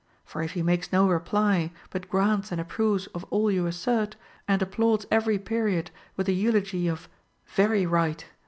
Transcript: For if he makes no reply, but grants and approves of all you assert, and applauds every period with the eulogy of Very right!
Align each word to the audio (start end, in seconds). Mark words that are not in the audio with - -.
For 0.25 0.41
if 0.41 0.53
he 0.53 0.63
makes 0.63 0.91
no 0.91 1.07
reply, 1.07 1.71
but 1.91 2.09
grants 2.09 2.51
and 2.51 2.59
approves 2.59 3.05
of 3.13 3.23
all 3.29 3.51
you 3.51 3.67
assert, 3.67 4.15
and 4.47 4.59
applauds 4.59 5.05
every 5.11 5.37
period 5.37 5.91
with 6.17 6.25
the 6.25 6.33
eulogy 6.33 6.87
of 6.87 7.07
Very 7.45 7.85
right! 7.85 8.25